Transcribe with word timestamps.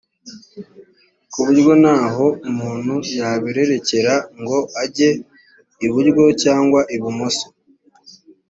ku 1.31 1.37
buryo 1.45 1.71
nta 1.83 1.99
ho 2.13 2.25
umuntu 2.49 2.93
yabererekera 3.17 4.13
ngo 4.41 4.57
ajye 4.83 5.09
iburyo 5.85 6.23
cyangwa 6.43 6.79
ibumoso. 6.95 7.47